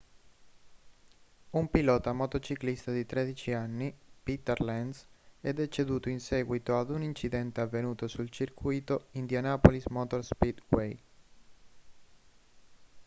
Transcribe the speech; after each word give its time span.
un 1.51 1.67
pilota 1.69 2.11
motociclista 2.11 2.91
di 2.91 3.05
13 3.05 3.51
anni 3.51 3.95
peter 4.23 4.59
lenz 4.59 5.05
è 5.39 5.53
deceduto 5.53 6.09
in 6.09 6.19
seguito 6.19 6.75
ad 6.75 6.89
un 6.89 7.03
incidente 7.03 7.61
avvenuto 7.61 8.07
sul 8.07 8.31
circuito 8.31 9.09
indianapolis 9.11 9.85
motor 9.89 10.25
speedway 10.25 10.99